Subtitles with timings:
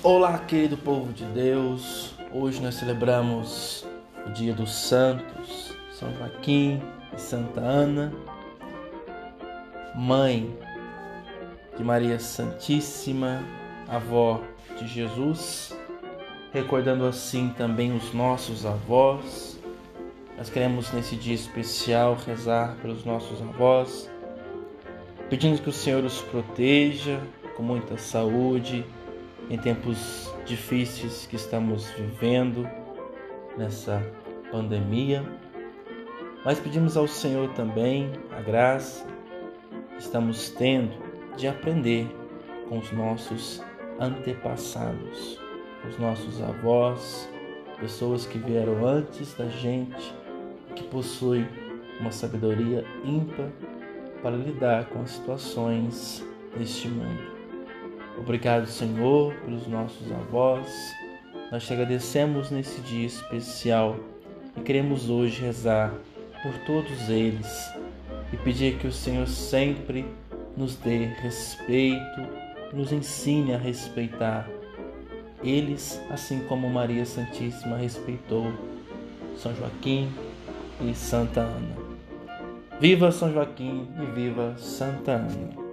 [0.00, 2.14] Olá, querido povo de Deus.
[2.32, 3.84] Hoje nós celebramos
[4.24, 6.80] o Dia dos Santos, São Joaquim
[7.12, 8.12] e Santa Ana,
[9.96, 10.56] mãe
[11.76, 13.42] de Maria Santíssima,
[13.88, 14.40] avó
[14.78, 15.76] de Jesus,
[16.52, 19.58] recordando assim também os nossos avós.
[20.36, 24.08] Nós queremos nesse dia especial rezar pelos nossos avós,
[25.28, 27.20] pedindo que o Senhor os proteja
[27.56, 28.86] com muita saúde
[29.50, 32.68] em tempos difíceis que estamos vivendo
[33.56, 34.02] nessa
[34.50, 35.24] pandemia.
[36.44, 39.06] Mas pedimos ao Senhor também a graça
[39.94, 40.92] que estamos tendo
[41.36, 42.06] de aprender
[42.68, 43.62] com os nossos
[43.98, 45.38] antepassados,
[45.88, 47.28] os nossos avós,
[47.80, 50.14] pessoas que vieram antes da gente,
[50.74, 51.48] que possuem
[52.00, 53.50] uma sabedoria ímpar
[54.22, 56.24] para lidar com as situações
[56.56, 57.37] deste mundo.
[58.18, 60.66] Obrigado, Senhor, pelos nossos avós.
[61.50, 63.96] Nós te agradecemos nesse dia especial
[64.56, 65.94] e queremos hoje rezar
[66.42, 67.72] por todos eles
[68.32, 70.04] e pedir que o Senhor sempre
[70.56, 72.20] nos dê respeito,
[72.72, 74.48] nos ensine a respeitar
[75.42, 78.52] eles, assim como Maria Santíssima respeitou
[79.36, 80.12] São Joaquim
[80.80, 81.76] e Santa Ana.
[82.80, 85.67] Viva São Joaquim e viva Santa Ana!